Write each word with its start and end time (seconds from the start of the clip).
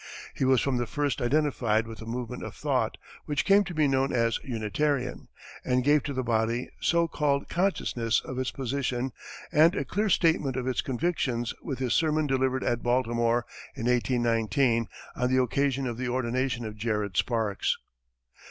He 0.33 0.45
was 0.45 0.61
from 0.61 0.77
the 0.77 0.87
first 0.87 1.21
identified 1.21 1.85
with 1.85 1.99
the 1.99 2.07
movement 2.07 2.41
of 2.41 2.55
thought, 2.55 2.97
which 3.27 3.45
came 3.45 3.63
to 3.65 3.73
be 3.75 3.87
known 3.87 4.11
as 4.11 4.39
Unitarian, 4.43 5.27
and 5.63 5.83
gave 5.83 6.01
to 6.05 6.13
the 6.13 6.23
body 6.23 6.71
so 6.79 7.07
called 7.07 7.43
a 7.43 7.45
consciousness 7.45 8.19
of 8.19 8.39
its 8.39 8.49
position 8.49 9.11
and 9.51 9.75
a 9.75 9.85
clear 9.85 10.09
statement 10.09 10.55
of 10.55 10.65
its 10.65 10.81
convictions 10.81 11.53
with 11.61 11.77
his 11.77 11.93
sermon 11.93 12.25
delivered 12.25 12.63
at 12.63 12.81
Baltimore, 12.81 13.45
in 13.75 13.85
1819, 13.85 14.87
on 15.15 15.31
the 15.31 15.39
occasion 15.39 15.85
of 15.85 15.97
the 15.97 16.09
ordination 16.09 16.65
of 16.65 16.77
Jared 16.77 17.15
Sparks. 17.15 17.77